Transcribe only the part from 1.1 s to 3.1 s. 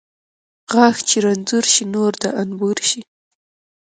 رنځور شي، نور د انبور شي.